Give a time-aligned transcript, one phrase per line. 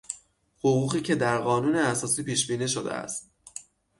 [0.59, 3.31] حقوقی که در قانون اساسی پیشبینی شده است